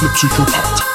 [0.00, 0.89] sensible Psychopath.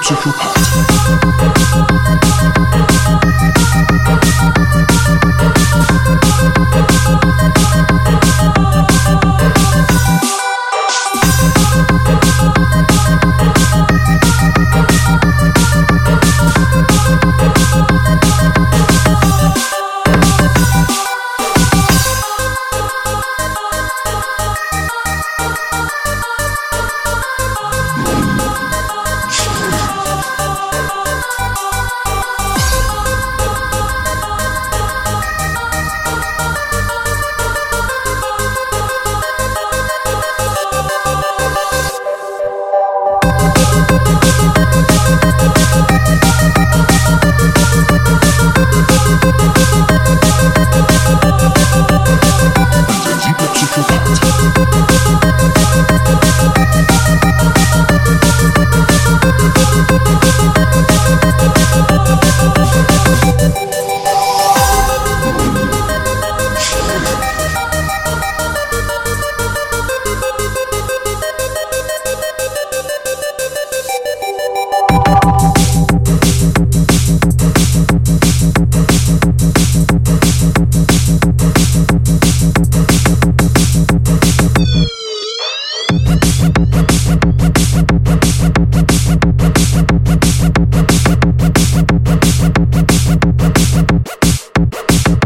[0.00, 0.87] 皮肤不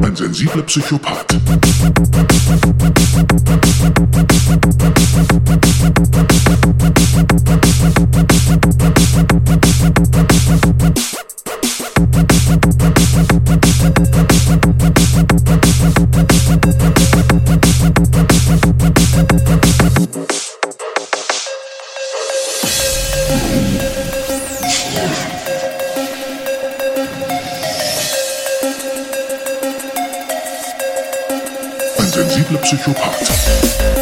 [0.02, 1.32] Ein sensibler Psychopath.
[32.14, 34.01] Ein sensibler Psychopath.